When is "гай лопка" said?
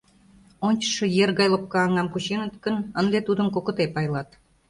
1.39-1.77